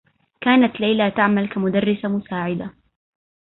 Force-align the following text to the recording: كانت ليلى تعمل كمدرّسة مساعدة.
كانت 0.41 0.79
ليلى 0.81 1.11
تعمل 1.11 1.49
كمدرّسة 1.49 2.07
مساعدة. 2.09 2.71